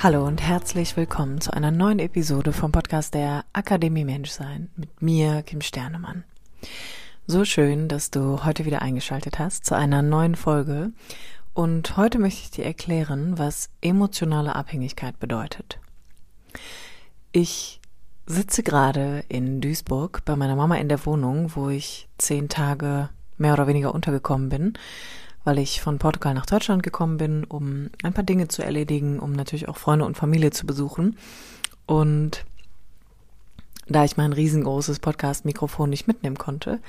[0.00, 5.42] Hallo und herzlich willkommen zu einer neuen Episode vom Podcast der Akademie Menschsein mit mir,
[5.42, 6.22] Kim Sternemann.
[7.26, 10.92] So schön, dass du heute wieder eingeschaltet hast zu einer neuen Folge.
[11.52, 15.80] Und heute möchte ich dir erklären, was emotionale Abhängigkeit bedeutet.
[17.32, 17.80] Ich
[18.24, 23.54] sitze gerade in Duisburg bei meiner Mama in der Wohnung, wo ich zehn Tage mehr
[23.54, 24.74] oder weniger untergekommen bin
[25.48, 29.32] weil ich von Portugal nach Deutschland gekommen bin, um ein paar Dinge zu erledigen, um
[29.32, 31.16] natürlich auch Freunde und Familie zu besuchen.
[31.86, 32.44] Und
[33.86, 36.80] da ich mein riesengroßes Podcast-Mikrofon nicht mitnehmen konnte,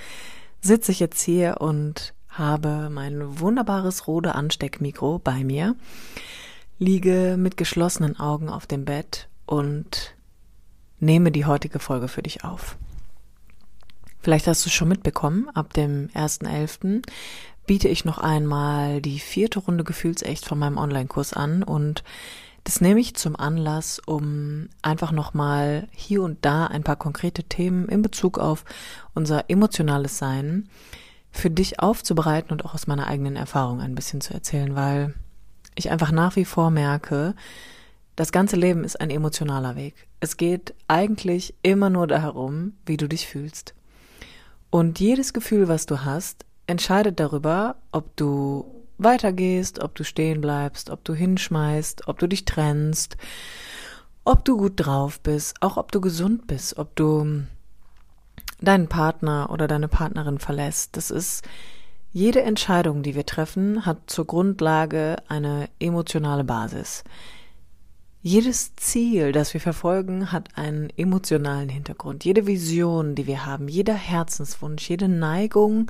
[0.59, 5.77] sitze ich jetzt hier und habe mein wunderbares Rode Ansteckmikro bei mir,
[6.79, 10.17] liege mit geschlossenen Augen auf dem Bett und
[10.99, 12.75] nehme die heutige Folge für dich auf.
[14.19, 17.03] Vielleicht hast du schon mitbekommen, ab dem 1.11
[17.69, 22.03] biete ich noch einmal die vierte Runde Gefühlsecht von meinem Online-Kurs an und
[22.63, 27.87] das nehme ich zum Anlass, um einfach nochmal hier und da ein paar konkrete Themen
[27.87, 28.65] in Bezug auf
[29.13, 30.67] unser emotionales Sein
[31.29, 35.13] für dich aufzubereiten und auch aus meiner eigenen Erfahrung ein bisschen zu erzählen, weil
[35.75, 37.35] ich einfach nach wie vor merke,
[38.15, 40.07] das ganze Leben ist ein emotionaler Weg.
[40.19, 43.75] Es geht eigentlich immer nur darum, wie du dich fühlst.
[44.71, 50.89] Und jedes Gefühl, was du hast, entscheidet darüber, ob du weitergehst, ob du stehen bleibst,
[50.89, 53.17] ob du hinschmeißt, ob du dich trennst,
[54.23, 57.43] ob du gut drauf bist, auch ob du gesund bist, ob du
[58.61, 60.95] deinen Partner oder deine Partnerin verlässt.
[60.95, 61.43] Das ist
[62.11, 67.03] jede Entscheidung, die wir treffen, hat zur Grundlage eine emotionale Basis.
[68.21, 72.25] Jedes Ziel, das wir verfolgen, hat einen emotionalen Hintergrund.
[72.25, 75.89] Jede Vision, die wir haben, jeder Herzenswunsch, jede Neigung,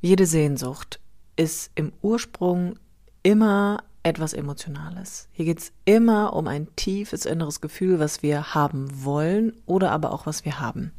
[0.00, 1.00] jede Sehnsucht
[1.36, 2.78] ist im Ursprung
[3.22, 5.28] immer etwas Emotionales.
[5.32, 10.12] Hier geht es immer um ein tiefes inneres Gefühl, was wir haben wollen oder aber
[10.12, 10.92] auch was wir haben.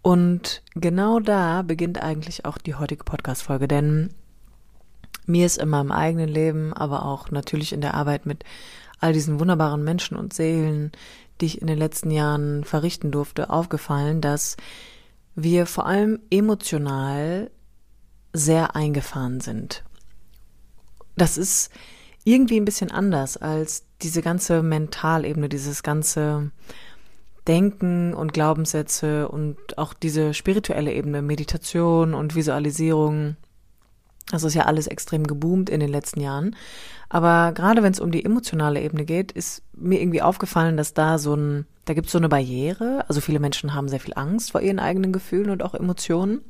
[0.00, 4.10] Und genau da beginnt eigentlich auch die heutige Podcast-Folge, denn
[5.26, 8.44] mir ist in meinem eigenen Leben, aber auch natürlich in der Arbeit mit
[9.00, 10.92] all diesen wunderbaren Menschen und Seelen,
[11.40, 14.56] die ich in den letzten Jahren verrichten durfte, aufgefallen, dass
[15.34, 17.50] wir vor allem emotional
[18.36, 19.84] sehr eingefahren sind.
[21.16, 21.70] Das ist
[22.24, 26.50] irgendwie ein bisschen anders als diese ganze Mentalebene, dieses ganze
[27.46, 33.36] Denken und Glaubenssätze und auch diese spirituelle Ebene, Meditation und Visualisierung.
[34.30, 36.56] Das ist ja alles extrem geboomt in den letzten Jahren.
[37.08, 41.18] Aber gerade wenn es um die emotionale Ebene geht, ist mir irgendwie aufgefallen, dass da
[41.18, 43.04] so ein, da gibt es so eine Barriere.
[43.08, 46.40] Also viele Menschen haben sehr viel Angst vor ihren eigenen Gefühlen und auch Emotionen.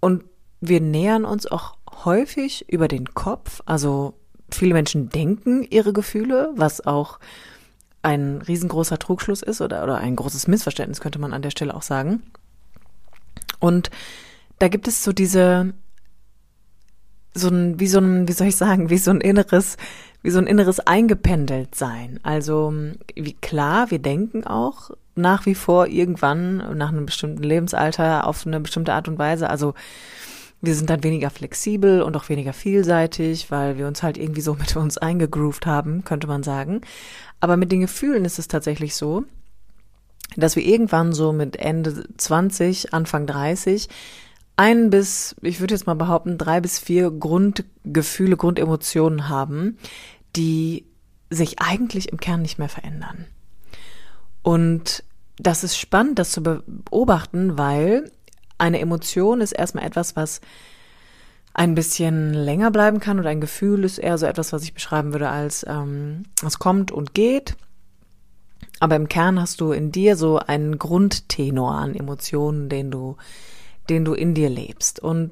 [0.00, 0.24] Und
[0.60, 3.62] wir nähern uns auch häufig über den Kopf.
[3.66, 4.14] Also
[4.50, 7.18] viele Menschen denken ihre Gefühle, was auch
[8.02, 11.82] ein riesengroßer Trugschluss ist oder, oder ein großes Missverständnis, könnte man an der Stelle auch
[11.82, 12.22] sagen.
[13.60, 13.90] Und
[14.58, 15.72] da gibt es so diese,
[17.32, 19.78] so ein, wie so ein, wie soll ich sagen, wie so ein inneres,
[20.22, 22.20] wie so ein inneres eingependelt sein.
[22.22, 22.72] Also,
[23.14, 28.60] wie klar, wir denken auch nach wie vor irgendwann nach einem bestimmten Lebensalter auf eine
[28.60, 29.48] bestimmte Art und Weise.
[29.48, 29.74] Also,
[30.66, 34.54] wir sind dann weniger flexibel und auch weniger vielseitig, weil wir uns halt irgendwie so
[34.58, 36.80] mit uns eingegroovt haben, könnte man sagen.
[37.40, 39.24] Aber mit den Gefühlen ist es tatsächlich so,
[40.36, 43.88] dass wir irgendwann so mit Ende 20, Anfang 30
[44.56, 49.78] ein bis, ich würde jetzt mal behaupten, drei bis vier Grundgefühle, Grundemotionen haben,
[50.36, 50.84] die
[51.30, 53.26] sich eigentlich im Kern nicht mehr verändern.
[54.42, 55.02] Und
[55.38, 58.12] das ist spannend, das zu beobachten, weil
[58.58, 60.40] eine Emotion ist erstmal etwas, was
[61.54, 65.12] ein bisschen länger bleiben kann und ein Gefühl ist eher so etwas, was ich beschreiben
[65.12, 67.56] würde als ähm, es kommt und geht.
[68.80, 73.16] Aber im Kern hast du in dir so einen Grundtenor an Emotionen, den du,
[73.88, 74.98] den du in dir lebst.
[74.98, 75.30] Und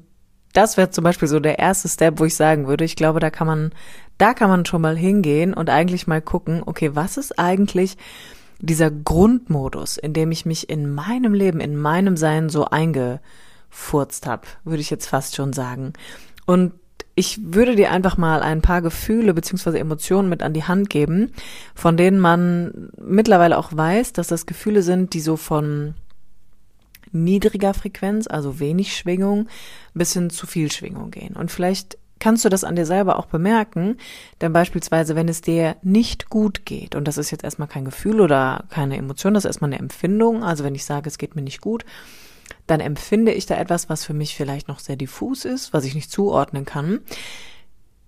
[0.53, 3.29] das wäre zum Beispiel so der erste Step, wo ich sagen würde, ich glaube, da
[3.29, 3.71] kann man,
[4.17, 7.97] da kann man schon mal hingehen und eigentlich mal gucken, okay, was ist eigentlich
[8.63, 14.47] dieser Grundmodus, in dem ich mich in meinem Leben, in meinem Sein so eingefurzt habe,
[14.63, 15.93] würde ich jetzt fast schon sagen.
[16.45, 16.71] Und
[17.15, 21.31] ich würde dir einfach mal ein paar Gefühle beziehungsweise Emotionen mit an die Hand geben,
[21.75, 25.93] von denen man mittlerweile auch weiß, dass das Gefühle sind, die so von
[27.11, 29.47] niedriger Frequenz, also wenig Schwingung,
[29.93, 31.35] bis hin zu viel Schwingung gehen.
[31.35, 33.97] Und vielleicht kannst du das an dir selber auch bemerken,
[34.39, 38.21] denn beispielsweise, wenn es dir nicht gut geht, und das ist jetzt erstmal kein Gefühl
[38.21, 41.41] oder keine Emotion, das ist erstmal eine Empfindung, also wenn ich sage, es geht mir
[41.41, 41.83] nicht gut,
[42.65, 45.95] dann empfinde ich da etwas, was für mich vielleicht noch sehr diffus ist, was ich
[45.95, 47.01] nicht zuordnen kann.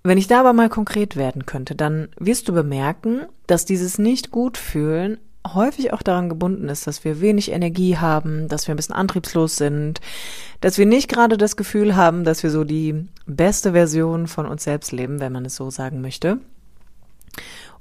[0.01, 4.31] Wenn ich da aber mal konkret werden könnte, dann wirst du bemerken, dass dieses nicht
[4.31, 5.17] gut fühlen
[5.53, 9.57] häufig auch daran gebunden ist, dass wir wenig Energie haben, dass wir ein bisschen antriebslos
[9.57, 10.01] sind,
[10.61, 14.63] dass wir nicht gerade das Gefühl haben, dass wir so die beste Version von uns
[14.63, 16.39] selbst leben, wenn man es so sagen möchte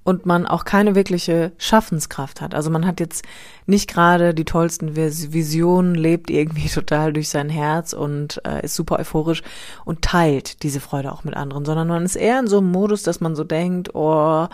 [0.04, 2.54] und man auch keine wirkliche Schaffenskraft hat.
[2.54, 3.24] Also man hat jetzt
[3.66, 8.98] nicht gerade die tollsten Visionen, lebt irgendwie total durch sein Herz und äh, ist super
[8.98, 9.42] euphorisch
[9.84, 13.02] und teilt diese Freude auch mit anderen, sondern man ist eher in so einem Modus,
[13.02, 14.46] dass man so denkt, oh,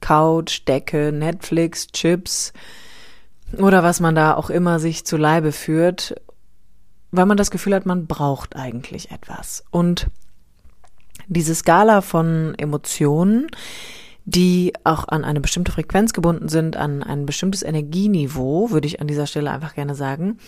[0.00, 2.52] Couch, Decke, Netflix, Chips
[3.56, 6.20] oder was man da auch immer sich zu Leibe führt,
[7.12, 9.64] weil man das Gefühl hat, man braucht eigentlich etwas.
[9.70, 10.08] Und
[11.28, 13.46] diese Skala von Emotionen,
[14.26, 19.06] die auch an eine bestimmte Frequenz gebunden sind, an ein bestimmtes Energieniveau, würde ich an
[19.06, 20.38] dieser Stelle einfach gerne sagen,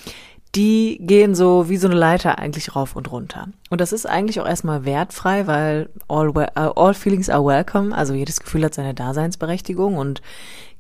[0.55, 3.49] die gehen so wie so eine Leiter eigentlich rauf und runter.
[3.71, 8.15] Und das ist eigentlich auch erstmal wertfrei, weil all, uh, all feelings are welcome, also
[8.15, 10.23] jedes Gefühl hat seine Daseinsberechtigung und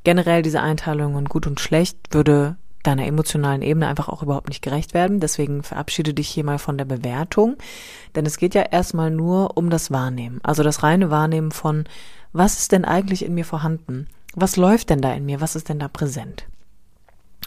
[0.03, 4.63] generell diese Einteilung und gut und schlecht würde deiner emotionalen Ebene einfach auch überhaupt nicht
[4.63, 5.21] gerecht werden.
[5.21, 7.57] Deswegen verabschiede dich hier mal von der Bewertung,
[8.15, 11.85] denn es geht ja erstmal nur um das Wahrnehmen, also das reine Wahrnehmen von
[12.33, 14.07] was ist denn eigentlich in mir vorhanden?
[14.35, 15.41] Was läuft denn da in mir?
[15.41, 16.47] Was ist denn da präsent?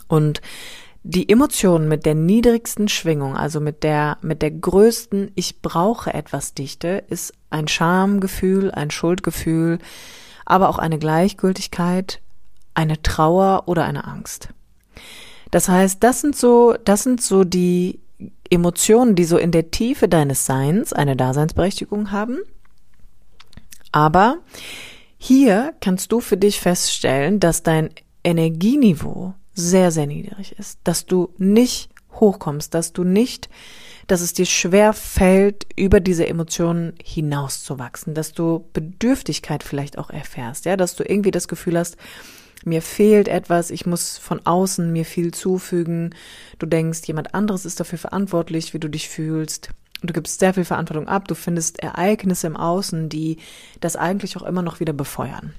[0.08, 0.42] Und
[1.04, 6.54] die Emotionen mit der niedrigsten Schwingung, also mit der, mit der größten Ich brauche etwas
[6.54, 9.80] Dichte, ist ein Schamgefühl, ein Schuldgefühl,
[10.46, 12.22] aber auch eine Gleichgültigkeit,
[12.74, 14.50] eine Trauer oder eine Angst.
[15.52, 18.00] Das heißt, das sind so, das sind so die
[18.50, 22.40] Emotionen, die so in der Tiefe deines Seins eine Daseinsberechtigung haben.
[23.92, 24.38] Aber
[25.18, 27.90] hier kannst du für dich feststellen, dass dein
[28.24, 33.50] Energieniveau sehr, sehr niedrig ist, dass du nicht hochkommst, dass du nicht,
[34.08, 40.66] dass es dir schwer fällt, über diese Emotionen hinauszuwachsen, dass du Bedürftigkeit vielleicht auch erfährst,
[40.66, 41.98] ja, dass du irgendwie das Gefühl hast,
[42.64, 46.16] mir fehlt etwas, ich muss von außen mir viel zufügen,
[46.60, 49.70] du denkst, jemand anderes ist dafür verantwortlich, wie du dich fühlst,
[50.04, 53.38] Du gibst sehr viel Verantwortung ab, du findest Ereignisse im Außen, die
[53.80, 55.54] das eigentlich auch immer noch wieder befeuern.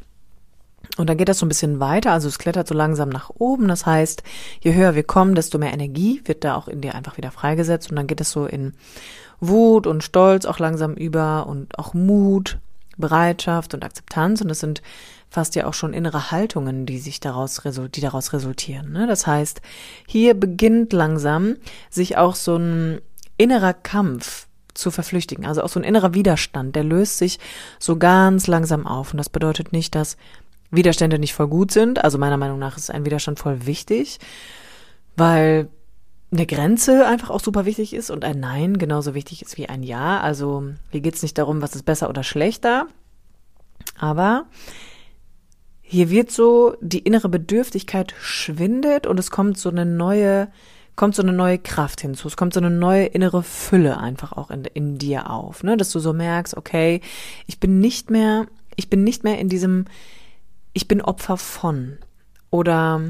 [0.98, 3.68] Und dann geht das so ein bisschen weiter, also es klettert so langsam nach oben.
[3.68, 4.22] Das heißt,
[4.60, 7.90] je höher wir kommen, desto mehr Energie wird da auch in dir einfach wieder freigesetzt.
[7.90, 8.74] Und dann geht es so in
[9.40, 12.58] Wut und Stolz auch langsam über und auch Mut,
[12.98, 14.42] Bereitschaft und Akzeptanz.
[14.42, 14.82] Und das sind
[15.32, 18.92] fast ja auch schon innere Haltungen, die sich daraus, die daraus resultieren.
[18.92, 19.06] Ne?
[19.06, 19.62] Das heißt,
[20.06, 21.56] hier beginnt langsam
[21.88, 23.00] sich auch so ein
[23.38, 27.38] innerer Kampf zu verflüchtigen, also auch so ein innerer Widerstand, der löst sich
[27.78, 29.12] so ganz langsam auf.
[29.12, 30.18] Und das bedeutet nicht, dass
[30.70, 32.04] Widerstände nicht voll gut sind.
[32.04, 34.18] Also meiner Meinung nach ist ein Widerstand voll wichtig,
[35.16, 35.70] weil
[36.30, 39.82] eine Grenze einfach auch super wichtig ist und ein Nein genauso wichtig ist wie ein
[39.82, 40.20] Ja.
[40.20, 42.86] Also hier geht es nicht darum, was ist besser oder schlechter,
[43.98, 44.44] aber
[45.92, 50.50] hier wird so die innere Bedürftigkeit schwindet und es kommt so eine neue
[50.96, 52.28] kommt so eine neue Kraft hinzu.
[52.28, 55.76] Es kommt so eine neue innere Fülle einfach auch in, in dir auf, ne?
[55.76, 57.02] Dass du so merkst, okay,
[57.46, 58.46] ich bin nicht mehr,
[58.76, 59.84] ich bin nicht mehr in diesem,
[60.72, 61.98] ich bin Opfer von
[62.50, 63.02] oder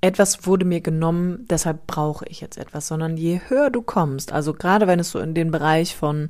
[0.00, 4.52] etwas wurde mir genommen, deshalb brauche ich jetzt etwas, sondern je höher du kommst, also
[4.52, 6.28] gerade wenn es so in den Bereich von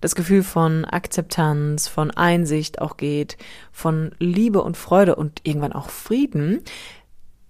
[0.00, 3.36] das Gefühl von Akzeptanz, von Einsicht auch geht,
[3.72, 6.60] von Liebe und Freude und irgendwann auch Frieden,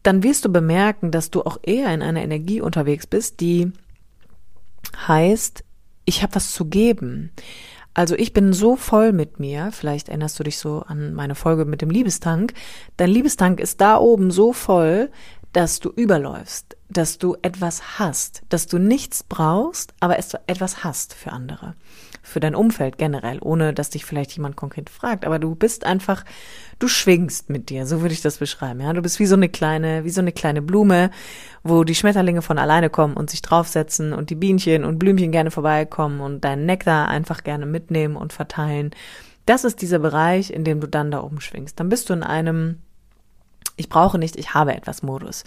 [0.03, 3.73] dann wirst du bemerken, dass du auch eher in einer Energie unterwegs bist, die
[5.07, 5.65] heißt,
[6.05, 7.33] ich habe was zu geben.
[7.95, 11.65] Also ich bin so voll mit mir, vielleicht erinnerst du dich so an meine Folge
[11.65, 12.55] mit dem Liebestank,
[12.97, 15.11] dein Liebestank ist da oben so voll,
[15.53, 21.33] dass du überläufst, dass du etwas hast, dass du nichts brauchst, aber etwas hast für
[21.33, 21.75] andere
[22.29, 25.25] für dein Umfeld generell, ohne dass dich vielleicht jemand konkret fragt.
[25.25, 26.25] Aber du bist einfach,
[26.79, 28.81] du schwingst mit dir, so würde ich das beschreiben.
[28.81, 31.11] Ja, du bist wie so eine kleine, wie so eine kleine Blume,
[31.65, 35.51] wo die Schmetterlinge von alleine kommen und sich draufsetzen und die Bienchen und Blümchen gerne
[35.51, 38.91] vorbeikommen und deinen Nektar einfach gerne mitnehmen und verteilen.
[39.47, 41.81] Das ist dieser Bereich, in dem du dann da oben schwingst.
[41.81, 42.83] Dann bist du in einem,
[43.79, 45.45] ich brauche nicht, ich habe etwas Modus.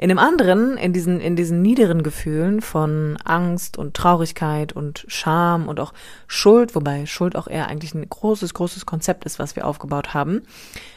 [0.00, 5.68] In dem anderen, in diesen, in diesen niederen Gefühlen von Angst und Traurigkeit und Scham
[5.68, 5.92] und auch
[6.28, 10.42] Schuld, wobei Schuld auch eher eigentlich ein großes, großes Konzept ist, was wir aufgebaut haben.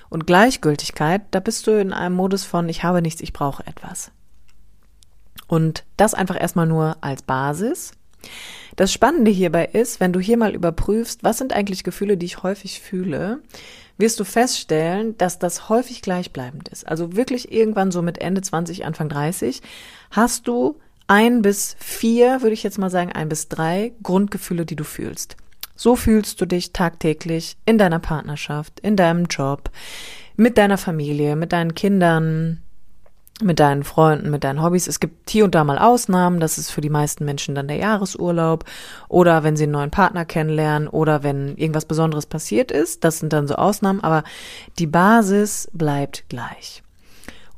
[0.09, 4.11] Und Gleichgültigkeit, da bist du in einem Modus von ich habe nichts, ich brauche etwas.
[5.47, 7.93] Und das einfach erstmal nur als Basis.
[8.75, 12.43] Das Spannende hierbei ist, wenn du hier mal überprüfst, was sind eigentlich Gefühle, die ich
[12.43, 13.41] häufig fühle,
[14.01, 16.85] wirst du feststellen, dass das häufig gleichbleibend ist.
[16.85, 19.61] Also wirklich irgendwann so mit Ende 20, Anfang 30
[20.11, 20.77] hast du
[21.07, 25.37] ein bis vier, würde ich jetzt mal sagen, ein bis drei Grundgefühle, die du fühlst.
[25.75, 29.71] So fühlst du dich tagtäglich in deiner Partnerschaft, in deinem Job,
[30.35, 32.61] mit deiner Familie, mit deinen Kindern,
[33.41, 34.87] mit deinen Freunden, mit deinen Hobbys.
[34.87, 36.39] Es gibt hier und da mal Ausnahmen.
[36.39, 38.65] Das ist für die meisten Menschen dann der Jahresurlaub
[39.07, 43.03] oder wenn sie einen neuen Partner kennenlernen oder wenn irgendwas Besonderes passiert ist.
[43.03, 44.23] Das sind dann so Ausnahmen, aber
[44.79, 46.83] die Basis bleibt gleich.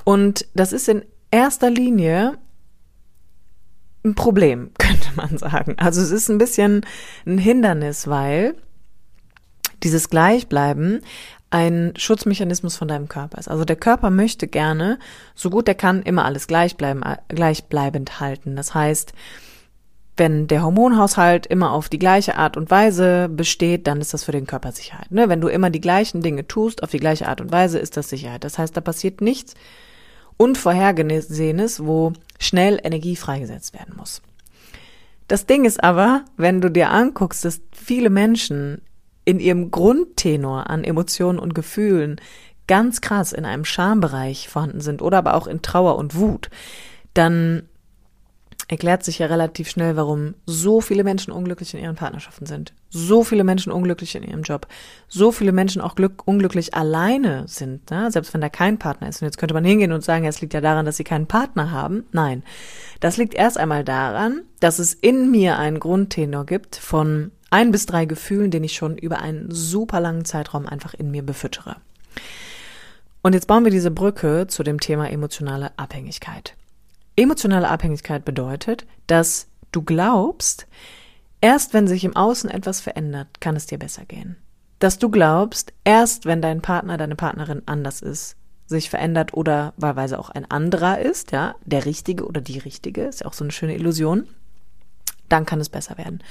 [0.04, 2.38] Und das ist in erster Linie
[4.04, 5.76] ein Problem, könnte man sagen.
[5.78, 6.86] Also es ist ein bisschen
[7.26, 8.56] ein Hindernis, weil
[9.84, 11.02] dieses Gleichbleiben
[11.54, 13.48] ein Schutzmechanismus von deinem Körper ist.
[13.48, 14.98] Also der Körper möchte gerne,
[15.36, 18.56] so gut er kann, immer alles gleichbleiben, gleichbleibend halten.
[18.56, 19.14] Das heißt,
[20.18, 24.32] wenn der Hormonhaushalt immer auf die gleiche Art und Weise besteht, dann ist das für
[24.32, 25.12] den Körper Sicherheit.
[25.12, 25.30] Ne?
[25.30, 28.10] Wenn du immer die gleichen Dinge tust, auf die gleiche Art und Weise, ist das
[28.10, 28.44] Sicherheit.
[28.44, 29.54] Das heißt, da passiert nichts
[30.38, 34.24] Unvorhergesehenes, wo schnell Energie freigesetzt werden muss.
[35.28, 38.82] Das Ding ist aber, wenn du dir anguckst, dass viele Menschen
[39.26, 42.20] in ihrem Grundtenor an Emotionen und Gefühlen
[42.68, 46.50] ganz krass in einem Schambereich vorhanden sind oder aber auch in Trauer und Wut,
[47.14, 47.64] dann
[48.68, 53.24] erklärt sich ja relativ schnell, warum so viele Menschen unglücklich in ihren Partnerschaften sind, so
[53.24, 54.68] viele Menschen unglücklich in ihrem Job,
[55.08, 58.10] so viele Menschen auch glück, unglücklich alleine sind, ne?
[58.10, 59.22] selbst wenn da kein Partner ist.
[59.22, 61.72] Und jetzt könnte man hingehen und sagen, es liegt ja daran, dass sie keinen Partner
[61.72, 62.06] haben.
[62.12, 62.44] Nein,
[63.00, 67.86] das liegt erst einmal daran, dass es in mir einen Grundtenor gibt von ein bis
[67.86, 71.78] drei Gefühlen, den ich schon über einen super langen Zeitraum einfach in mir befüttere.
[73.22, 76.56] Und jetzt bauen wir diese Brücke zu dem Thema emotionale Abhängigkeit.
[77.16, 80.68] Emotionale Abhängigkeit bedeutet, dass du glaubst,
[81.42, 84.36] erst wenn sich im Außen etwas verändert, kann es dir besser gehen.
[84.80, 90.18] Dass du glaubst, erst wenn dein Partner, deine Partnerin anders ist, sich verändert oder wahlweise
[90.18, 93.52] auch ein anderer ist, ja, der Richtige oder die Richtige, ist ja auch so eine
[93.52, 94.28] schöne Illusion,
[95.30, 96.24] dann kann es besser werden.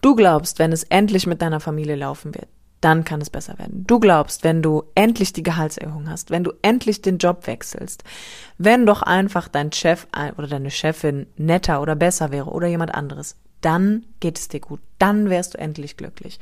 [0.00, 2.48] Du glaubst, wenn es endlich mit deiner Familie laufen wird,
[2.84, 3.84] dann kann es besser werden.
[3.86, 8.04] Du glaubst, wenn du endlich die Gehaltserhöhung hast, wenn du endlich den Job wechselst,
[8.58, 13.36] wenn doch einfach dein Chef oder deine Chefin netter oder besser wäre oder jemand anderes,
[13.62, 16.38] dann geht es dir gut, dann wärst du endlich glücklich.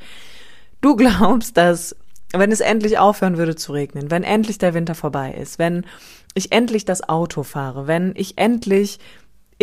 [0.81, 1.95] Du glaubst, dass
[2.33, 5.85] wenn es endlich aufhören würde zu regnen, wenn endlich der Winter vorbei ist, wenn
[6.33, 8.99] ich endlich das Auto fahre, wenn ich endlich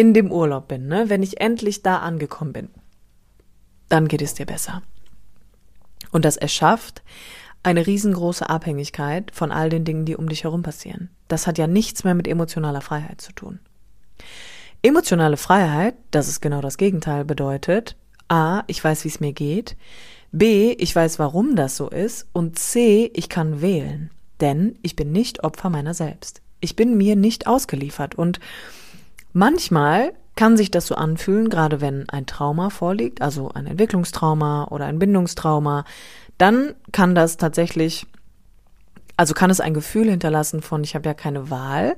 [0.01, 1.11] in dem Urlaub bin, ne?
[1.11, 2.69] wenn ich endlich da angekommen bin,
[3.91, 4.81] dann geht es dir besser.
[6.11, 7.03] Und das erschafft
[7.63, 11.11] eine riesengroße Abhängigkeit von all den Dingen, die um dich herum passieren.
[11.29, 13.61] Das hat ja nichts mehr mit emotionaler Freiheit zu tun.
[14.81, 17.95] Emotionale Freiheit, das ist genau das Gegenteil, bedeutet,
[18.29, 19.77] a, ich weiß, wie es mir geht,
[20.33, 25.13] b, ich weiß, warum das so ist und c, ich kann wählen, denn ich bin
[25.13, 26.41] nicht Opfer meiner selbst.
[26.61, 28.41] Ich bin mir nicht ausgeliefert und
[29.33, 34.87] Manchmal kann sich das so anfühlen, gerade wenn ein Trauma vorliegt, also ein Entwicklungstrauma oder
[34.87, 35.85] ein Bindungstrauma,
[36.39, 38.07] dann kann das tatsächlich,
[39.17, 41.97] also kann es ein Gefühl hinterlassen von, ich habe ja keine Wahl.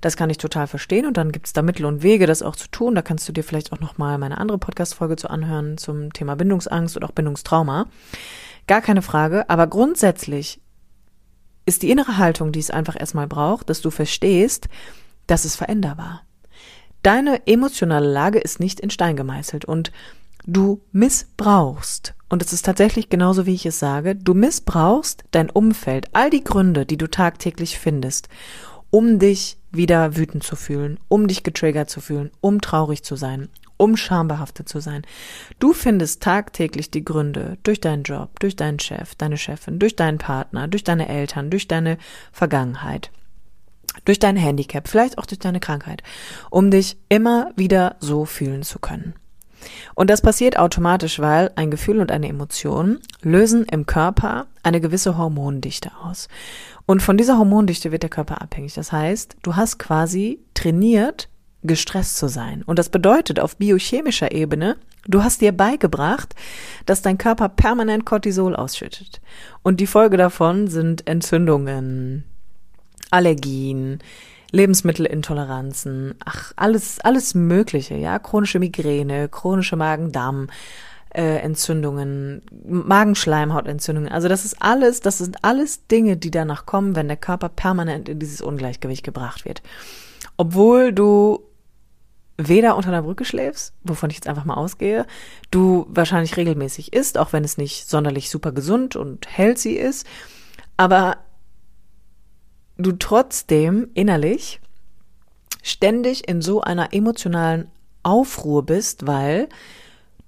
[0.00, 2.56] Das kann ich total verstehen und dann gibt es da Mittel und Wege, das auch
[2.56, 2.96] zu tun.
[2.96, 6.96] Da kannst du dir vielleicht auch nochmal meine andere Podcast-Folge zu anhören zum Thema Bindungsangst
[6.96, 7.86] und auch Bindungstrauma.
[8.66, 10.60] Gar keine Frage, aber grundsätzlich
[11.64, 14.68] ist die innere Haltung, die es einfach erstmal braucht, dass du verstehst,
[15.26, 16.22] dass es veränderbar.
[17.04, 19.92] Deine emotionale Lage ist nicht in Stein gemeißelt und
[20.46, 26.08] du missbrauchst, und es ist tatsächlich genauso, wie ich es sage, du missbrauchst dein Umfeld,
[26.14, 28.30] all die Gründe, die du tagtäglich findest,
[28.88, 33.50] um dich wieder wütend zu fühlen, um dich getriggert zu fühlen, um traurig zu sein,
[33.76, 35.02] um schambehaftet zu sein.
[35.58, 40.16] Du findest tagtäglich die Gründe durch deinen Job, durch deinen Chef, deine Chefin, durch deinen
[40.16, 41.98] Partner, durch deine Eltern, durch deine
[42.32, 43.10] Vergangenheit
[44.04, 46.02] durch dein Handicap, vielleicht auch durch deine Krankheit,
[46.50, 49.14] um dich immer wieder so fühlen zu können.
[49.94, 55.16] Und das passiert automatisch, weil ein Gefühl und eine Emotion lösen im Körper eine gewisse
[55.16, 56.28] Hormondichte aus.
[56.86, 58.74] Und von dieser Hormondichte wird der Körper abhängig.
[58.74, 61.28] Das heißt, du hast quasi trainiert,
[61.62, 62.62] gestresst zu sein.
[62.62, 66.34] Und das bedeutet auf biochemischer Ebene, du hast dir beigebracht,
[66.84, 69.22] dass dein Körper permanent Cortisol ausschüttet.
[69.62, 72.24] Und die Folge davon sind Entzündungen,
[73.14, 74.00] Allergien,
[74.50, 80.48] Lebensmittelintoleranzen, ach, alles, alles Mögliche, ja, chronische Migräne, chronische Magen-Darm,
[81.10, 84.10] äh, Entzündungen, Magenschleimhautentzündungen.
[84.10, 88.08] Also das ist alles, das sind alles Dinge, die danach kommen, wenn der Körper permanent
[88.08, 89.62] in dieses Ungleichgewicht gebracht wird.
[90.36, 91.40] Obwohl du
[92.36, 95.06] weder unter einer Brücke schläfst, wovon ich jetzt einfach mal ausgehe,
[95.52, 100.04] du wahrscheinlich regelmäßig isst, auch wenn es nicht sonderlich super gesund und healthy ist,
[100.76, 101.18] aber
[102.76, 104.60] du trotzdem innerlich
[105.62, 107.68] ständig in so einer emotionalen
[108.02, 109.48] Aufruhr bist, weil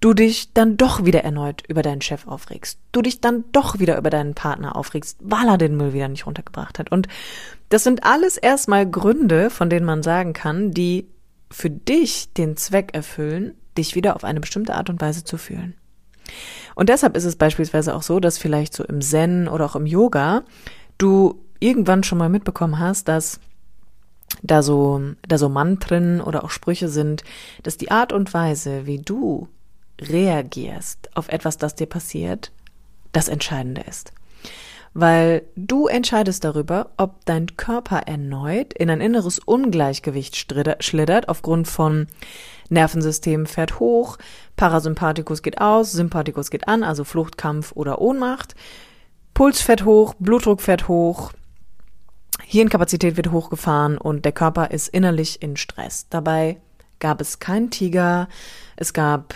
[0.01, 3.97] du dich dann doch wieder erneut über deinen Chef aufregst, du dich dann doch wieder
[3.99, 6.93] über deinen Partner aufregst, weil er den Müll wieder nicht runtergebracht hat.
[6.93, 7.09] Und
[7.69, 11.09] das sind alles erstmal Gründe, von denen man sagen kann, die
[11.51, 15.75] für dich den Zweck erfüllen, dich wieder auf eine bestimmte Art und Weise zu fühlen.
[16.75, 19.87] Und deshalb ist es beispielsweise auch so, dass vielleicht so im Zen oder auch im
[19.87, 20.45] Yoga
[20.99, 23.41] du irgendwann schon mal mitbekommen hast, dass
[24.43, 27.23] da so, da so Mantren oder auch Sprüche sind,
[27.63, 29.49] dass die Art und Weise, wie du
[30.01, 32.53] reagierst auf etwas, das dir passiert,
[33.13, 34.13] das Entscheidende ist.
[34.93, 40.37] Weil du entscheidest darüber, ob dein Körper erneut in ein inneres Ungleichgewicht
[40.81, 42.07] schlittert aufgrund von
[42.69, 44.17] Nervensystem fährt hoch,
[44.57, 48.55] Parasympathikus geht aus, Sympathikus geht an, also Flucht, Kampf oder Ohnmacht,
[49.35, 51.33] Puls fährt hoch, Blutdruck fährt hoch,
[52.49, 56.07] Hirnkapazität wird hochgefahren und der Körper ist innerlich in Stress.
[56.11, 56.61] Dabei
[57.01, 58.29] gab es keinen Tiger,
[58.77, 59.35] es gab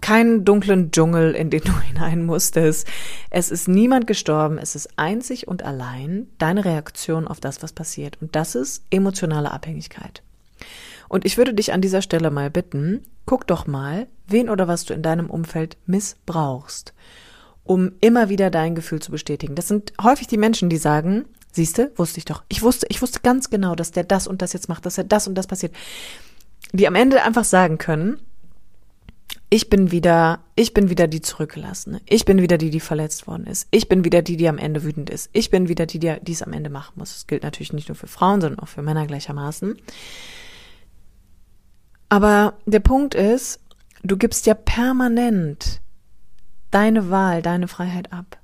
[0.00, 2.88] keinen dunklen Dschungel, in den du hinein musstest.
[3.30, 4.58] Es ist niemand gestorben.
[4.58, 8.18] Es ist einzig und allein deine Reaktion auf das, was passiert.
[8.20, 10.24] Und das ist emotionale Abhängigkeit.
[11.08, 14.84] Und ich würde dich an dieser Stelle mal bitten, guck doch mal, wen oder was
[14.84, 16.94] du in deinem Umfeld missbrauchst,
[17.62, 19.54] um immer wieder dein Gefühl zu bestätigen.
[19.54, 22.42] Das sind häufig die Menschen, die sagen, siehste, wusste ich doch.
[22.48, 25.04] Ich wusste, ich wusste ganz genau, dass der das und das jetzt macht, dass er
[25.04, 25.74] das und das passiert.
[26.72, 28.20] Die am Ende einfach sagen können,
[29.50, 32.00] ich bin wieder, ich bin wieder die zurückgelassene.
[32.06, 33.68] Ich bin wieder die, die verletzt worden ist.
[33.70, 35.30] Ich bin wieder die, die am Ende wütend ist.
[35.32, 37.12] Ich bin wieder die, die, die es am Ende machen muss.
[37.12, 39.76] Das gilt natürlich nicht nur für Frauen, sondern auch für Männer gleichermaßen.
[42.08, 43.60] Aber der Punkt ist,
[44.02, 45.80] du gibst ja permanent
[46.70, 48.38] deine Wahl, deine Freiheit ab,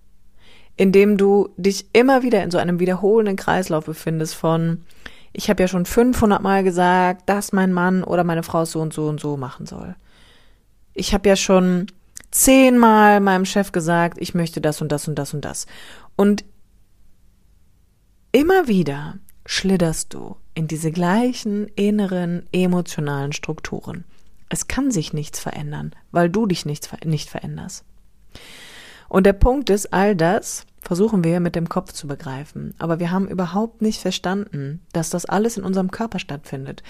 [0.81, 4.85] indem du dich immer wieder in so einem wiederholenden Kreislauf befindest von,
[5.33, 8.93] ich habe ja schon 500 Mal gesagt, dass mein Mann oder meine Frau so und
[8.93, 9.95] so und so machen soll
[10.95, 11.87] ich habe ja schon
[12.31, 15.67] zehnmal meinem Chef gesagt, ich möchte das und das und das und das.
[16.17, 16.45] Und
[18.33, 24.05] immer wieder schlitterst du in diese gleichen inneren emotionalen Strukturen.
[24.49, 27.85] Es kann sich nichts verändern, weil du dich nicht, nicht veränderst.
[29.09, 32.75] Und der Punkt ist, all das versuchen wir mit dem Kopf zu begreifen.
[32.79, 36.83] Aber wir haben überhaupt nicht verstanden, dass das alles in unserem Körper stattfindet.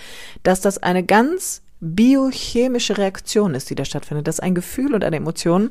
[0.42, 5.16] Dass das eine ganz biochemische Reaktion ist, die da stattfindet, dass ein Gefühl und eine
[5.16, 5.70] Emotion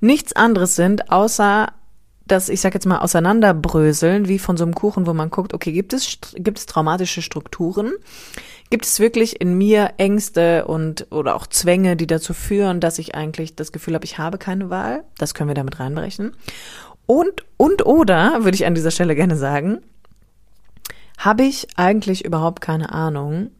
[0.00, 1.72] nichts anderes sind, außer
[2.26, 5.72] dass ich sag jetzt mal auseinanderbröseln, wie von so einem Kuchen, wo man guckt, okay,
[5.72, 7.92] gibt es gibt es traumatische Strukturen?
[8.70, 13.14] Gibt es wirklich in mir Ängste und oder auch Zwänge, die dazu führen, dass ich
[13.14, 15.04] eigentlich das Gefühl habe, ich habe keine Wahl?
[15.16, 16.32] Das können wir damit reinbrechen.
[17.10, 19.78] Und und oder würde ich an dieser Stelle gerne sagen,
[21.16, 23.50] habe ich eigentlich überhaupt keine Ahnung,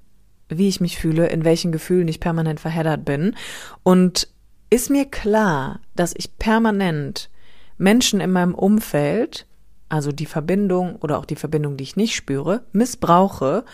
[0.51, 3.35] wie ich mich fühle, in welchen Gefühlen ich permanent verheddert bin.
[3.83, 4.29] Und
[4.69, 7.31] ist mir klar, dass ich permanent
[7.79, 9.47] Menschen in meinem Umfeld,
[9.89, 13.65] also die Verbindung oder auch die Verbindung, die ich nicht spüre, missbrauche,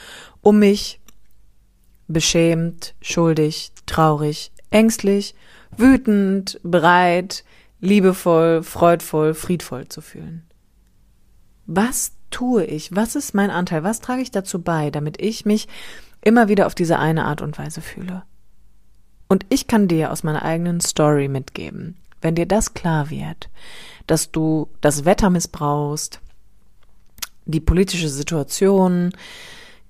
[0.40, 1.00] um mich
[2.06, 5.34] beschämt, schuldig, traurig, ängstlich,
[5.76, 7.42] wütend, bereit,
[7.84, 10.44] liebevoll, freudvoll, friedvoll zu fühlen.
[11.66, 12.94] Was tue ich?
[12.94, 13.84] Was ist mein Anteil?
[13.84, 15.68] Was trage ich dazu bei, damit ich mich
[16.24, 18.22] immer wieder auf diese eine Art und Weise fühle.
[19.28, 23.50] Und ich kann dir aus meiner eigenen Story mitgeben, wenn dir das klar wird,
[24.06, 26.20] dass du das Wetter missbrauchst,
[27.46, 29.12] die politische Situation,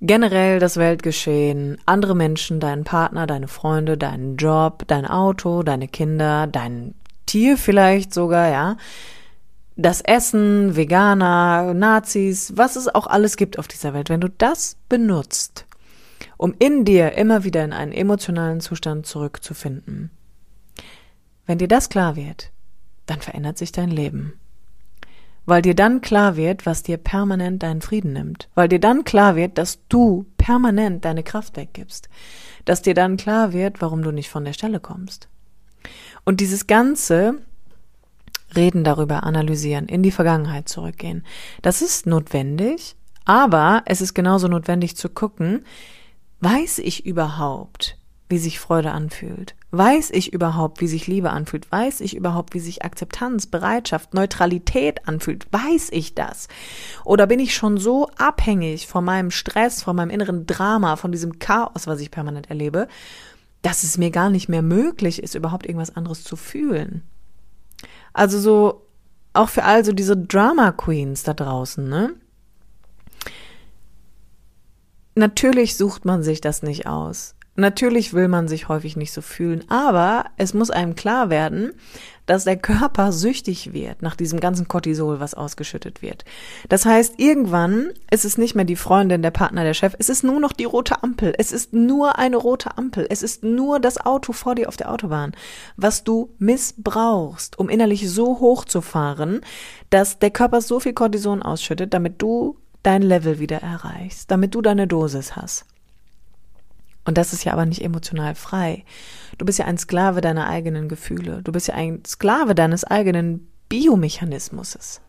[0.00, 6.46] generell das Weltgeschehen, andere Menschen, deinen Partner, deine Freunde, deinen Job, dein Auto, deine Kinder,
[6.48, 6.94] dein
[7.26, 8.76] Tier vielleicht sogar, ja,
[9.76, 14.76] das Essen, Veganer, Nazis, was es auch alles gibt auf dieser Welt, wenn du das
[14.88, 15.66] benutzt,
[16.36, 20.10] um in dir immer wieder in einen emotionalen Zustand zurückzufinden.
[21.46, 22.52] Wenn dir das klar wird,
[23.06, 24.34] dann verändert sich dein Leben.
[25.46, 28.48] Weil dir dann klar wird, was dir permanent deinen Frieden nimmt.
[28.54, 32.08] Weil dir dann klar wird, dass du permanent deine Kraft weggibst.
[32.64, 35.28] Dass dir dann klar wird, warum du nicht von der Stelle kommst.
[36.24, 37.38] Und dieses ganze
[38.54, 41.24] Reden darüber, analysieren, in die Vergangenheit zurückgehen,
[41.62, 45.64] das ist notwendig, Aber es ist genauso notwendig zu gucken,
[46.40, 47.96] weiß ich überhaupt,
[48.28, 49.54] wie sich Freude anfühlt?
[49.70, 51.70] Weiß ich überhaupt, wie sich Liebe anfühlt?
[51.70, 55.46] Weiß ich überhaupt, wie sich Akzeptanz, Bereitschaft, Neutralität anfühlt?
[55.52, 56.48] Weiß ich das?
[57.04, 61.38] Oder bin ich schon so abhängig von meinem Stress, von meinem inneren Drama, von diesem
[61.38, 62.88] Chaos, was ich permanent erlebe,
[63.64, 67.02] dass es mir gar nicht mehr möglich ist, überhaupt irgendwas anderes zu fühlen?
[68.12, 68.86] Also so,
[69.32, 72.14] auch für also diese Drama Queens da draußen, ne?
[75.14, 77.36] Natürlich sucht man sich das nicht aus.
[77.56, 81.72] Natürlich will man sich häufig nicht so fühlen, aber es muss einem klar werden,
[82.26, 86.24] dass der Körper süchtig wird nach diesem ganzen Cortisol, was ausgeschüttet wird.
[86.68, 90.24] Das heißt, irgendwann ist es nicht mehr die Freundin, der Partner, der Chef, es ist
[90.24, 91.34] nur noch die rote Ampel.
[91.38, 93.06] Es ist nur eine rote Ampel.
[93.08, 95.32] Es ist nur das Auto vor dir auf der Autobahn,
[95.76, 99.42] was du missbrauchst, um innerlich so hoch zu fahren,
[99.90, 104.62] dass der Körper so viel Cortison ausschüttet, damit du dein Level wieder erreichst, damit du
[104.62, 105.66] deine Dosis hast.
[107.04, 108.84] Und das ist ja aber nicht emotional frei.
[109.38, 111.42] Du bist ja ein Sklave deiner eigenen Gefühle.
[111.42, 115.00] Du bist ja ein Sklave deines eigenen Biomechanismus.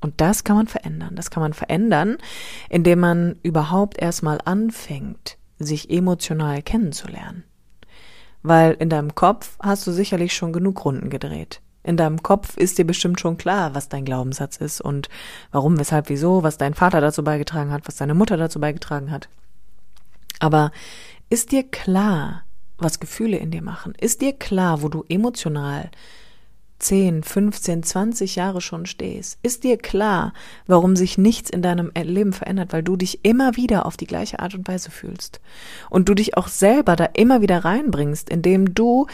[0.00, 1.16] Und das kann man verändern.
[1.16, 2.18] Das kann man verändern,
[2.68, 7.44] indem man überhaupt erstmal anfängt, sich emotional kennenzulernen.
[8.42, 11.60] Weil in deinem Kopf hast du sicherlich schon genug Runden gedreht.
[11.82, 15.08] In deinem Kopf ist dir bestimmt schon klar, was dein Glaubenssatz ist und
[15.52, 19.28] warum, weshalb, wieso, was dein Vater dazu beigetragen hat, was deine Mutter dazu beigetragen hat.
[20.38, 20.70] Aber
[21.28, 22.44] ist dir klar,
[22.78, 23.94] was Gefühle in dir machen?
[23.98, 25.90] Ist dir klar, wo du emotional
[26.78, 29.38] 10, 15, 20 Jahre schon stehst?
[29.42, 30.32] Ist dir klar,
[30.66, 34.40] warum sich nichts in deinem Leben verändert, weil du dich immer wieder auf die gleiche
[34.40, 35.40] Art und Weise fühlst
[35.88, 39.06] und du dich auch selber da immer wieder reinbringst, indem du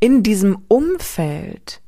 [0.00, 1.80] in diesem Umfeld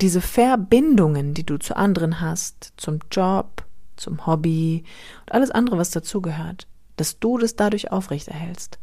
[0.00, 3.64] diese Verbindungen, die du zu anderen hast, zum Job,
[3.96, 4.84] zum Hobby
[5.22, 6.67] und alles andere, was dazugehört,
[7.00, 8.78] dass du das dadurch aufrechterhältst.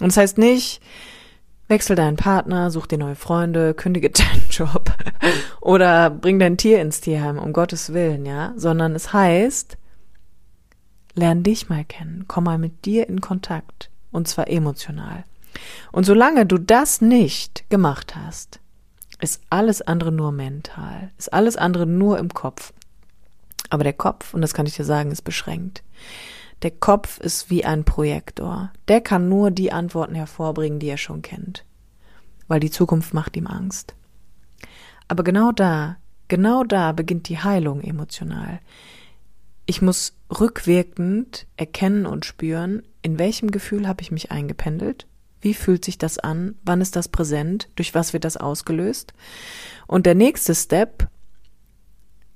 [0.00, 0.80] Und das heißt nicht,
[1.68, 4.92] wechsel deinen Partner, such dir neue Freunde, kündige deinen Job
[5.60, 9.76] oder bring dein Tier ins Tierheim, um Gottes Willen, ja, sondern es heißt,
[11.14, 15.24] lern dich mal kennen, komm mal mit dir in Kontakt und zwar emotional.
[15.92, 18.60] Und solange du das nicht gemacht hast,
[19.20, 22.72] ist alles andere nur mental, ist alles andere nur im Kopf.
[23.70, 25.82] Aber der Kopf, und das kann ich dir sagen, ist beschränkt.
[26.62, 28.72] Der Kopf ist wie ein Projektor.
[28.88, 31.64] Der kann nur die Antworten hervorbringen, die er schon kennt.
[32.48, 33.94] Weil die Zukunft macht ihm Angst.
[35.06, 38.60] Aber genau da, genau da beginnt die Heilung emotional.
[39.66, 45.06] Ich muss rückwirkend erkennen und spüren, in welchem Gefühl habe ich mich eingependelt,
[45.40, 49.14] wie fühlt sich das an, wann ist das präsent, durch was wird das ausgelöst.
[49.86, 51.08] Und der nächste Step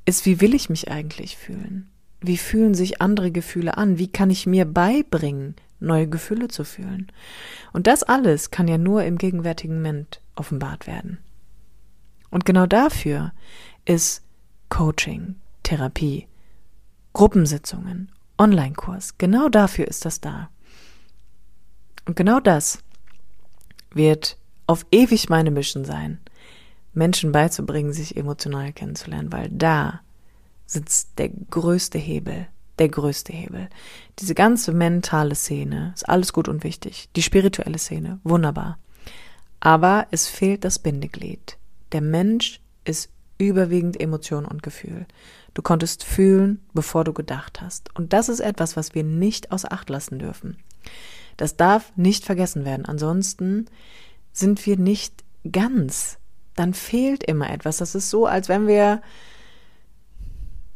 [0.05, 1.91] ist, wie will ich mich eigentlich fühlen?
[2.23, 3.99] Wie fühlen sich andere Gefühle an?
[3.99, 7.11] Wie kann ich mir beibringen, neue Gefühle zu fühlen?
[7.73, 11.19] Und das alles kann ja nur im gegenwärtigen Moment offenbart werden.
[12.31, 13.33] Und genau dafür
[13.85, 14.23] ist
[14.69, 16.29] Coaching, Therapie,
[17.13, 20.49] Gruppensitzungen, Online-Kurs, genau dafür ist das da.
[22.07, 22.79] Und genau das
[23.93, 26.21] wird auf ewig meine Mission sein,
[26.95, 30.01] Menschen beizubringen, sich emotional kennenzulernen, weil da
[30.67, 32.47] sitzt der größte Hebel,
[32.79, 33.69] der größte Hebel.
[34.19, 37.09] Diese ganze mentale Szene ist alles gut und wichtig.
[37.17, 38.79] Die spirituelle Szene, wunderbar.
[39.61, 41.59] Aber es fehlt das Bindeglied.
[41.93, 45.07] Der Mensch ist überwiegend Emotion und Gefühl.
[45.55, 47.95] Du konntest fühlen, bevor du gedacht hast.
[47.97, 50.57] Und das ist etwas, was wir nicht außer Acht lassen dürfen.
[51.37, 52.87] Das darf nicht vergessen werden.
[52.87, 53.67] Ansonsten
[54.33, 56.19] sind wir nicht ganz.
[56.57, 57.79] Dann fehlt immer etwas.
[57.79, 59.03] Das ist so, als wenn wir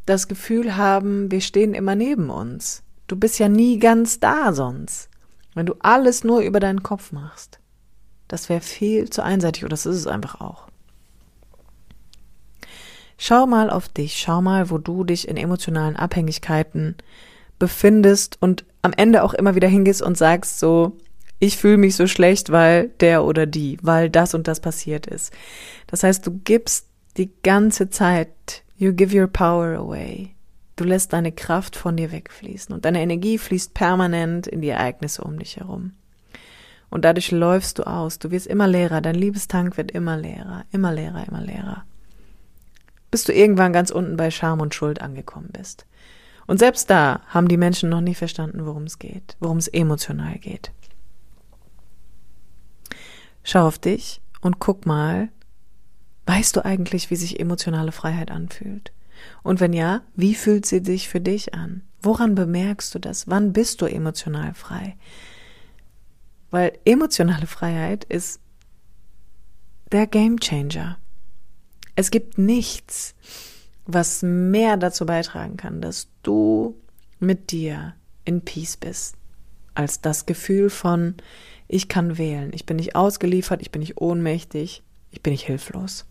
[0.07, 2.81] das Gefühl haben, wir stehen immer neben uns.
[3.05, 5.09] Du bist ja nie ganz da sonst.
[5.53, 7.59] Wenn du alles nur über deinen Kopf machst.
[8.27, 10.67] Das wäre viel zu einseitig oder das ist es einfach auch.
[13.17, 16.95] Schau mal auf dich, schau mal, wo du dich in emotionalen Abhängigkeiten
[17.57, 20.97] befindest und am Ende auch immer wieder hingehst und sagst so,
[21.39, 25.33] ich fühle mich so schlecht, weil der oder die, weil das und das passiert ist.
[25.87, 30.35] Das heißt, du gibst die ganze Zeit, you give your power away.
[30.75, 35.23] Du lässt deine Kraft von dir wegfließen und deine Energie fließt permanent in die Ereignisse
[35.23, 35.93] um dich herum.
[36.89, 40.93] Und dadurch läufst du aus, du wirst immer leerer, dein Liebestank wird immer leerer, immer
[40.93, 41.83] leerer, immer leerer.
[43.11, 45.85] Bis du irgendwann ganz unten bei Scham und Schuld angekommen bist.
[46.45, 50.37] Und selbst da haben die Menschen noch nicht verstanden, worum es geht, worum es emotional
[50.37, 50.71] geht.
[53.43, 55.29] Schau auf dich und guck mal,
[56.27, 58.91] weißt du eigentlich, wie sich emotionale Freiheit anfühlt?
[59.43, 61.81] Und wenn ja, wie fühlt sie sich für dich an?
[62.01, 63.27] Woran bemerkst du das?
[63.27, 64.95] Wann bist du emotional frei?
[66.51, 68.39] Weil emotionale Freiheit ist
[69.91, 70.97] der Game Changer.
[71.95, 73.15] Es gibt nichts,
[73.85, 76.77] was mehr dazu beitragen kann, dass du
[77.19, 79.15] mit dir in Peace bist,
[79.73, 81.15] als das Gefühl von,
[81.67, 86.05] ich kann wählen, ich bin nicht ausgeliefert, ich bin nicht ohnmächtig, ich bin nicht hilflos.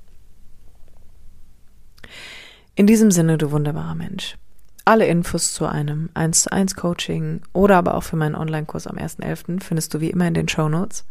[2.75, 4.37] In diesem Sinne, du wunderbarer Mensch.
[4.85, 8.97] Alle Infos zu einem 1 zu 1 Coaching oder aber auch für meinen Online-Kurs am
[8.97, 9.63] 1.11.
[9.63, 11.05] findest du wie immer in den Show Notes.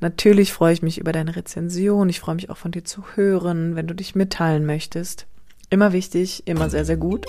[0.00, 2.08] Natürlich freue ich mich über deine Rezension.
[2.08, 5.26] Ich freue mich auch von dir zu hören, wenn du dich mitteilen möchtest.
[5.70, 7.26] Immer wichtig, immer sehr, sehr gut.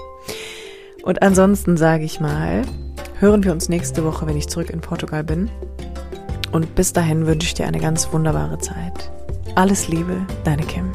[1.04, 2.62] Und ansonsten sage ich mal,
[3.20, 5.50] hören wir uns nächste Woche, wenn ich zurück in Portugal bin.
[6.52, 9.12] Und bis dahin wünsche ich dir eine ganz wunderbare Zeit.
[9.56, 10.92] Alles Liebe, deine Kim.